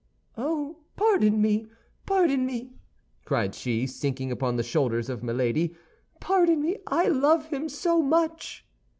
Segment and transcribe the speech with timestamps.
[0.35, 1.67] "Oh, pardon me,
[2.07, 2.71] pardon me!"
[3.23, 5.75] cried she, sinking upon the shoulders of Milady.
[6.19, 8.65] "Pardon me, I love him so much!"